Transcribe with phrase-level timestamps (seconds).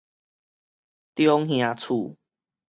[1.13, 2.15] 中瓦厝